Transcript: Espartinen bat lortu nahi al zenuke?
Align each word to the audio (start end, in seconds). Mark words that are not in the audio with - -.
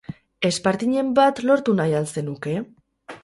Espartinen 0.47 1.11
bat 1.19 1.43
lortu 1.49 1.77
nahi 1.81 1.95
al 1.99 2.09
zenuke? 2.15 2.57